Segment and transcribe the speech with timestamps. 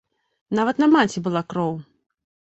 [0.59, 1.73] Нават на маці была кроў!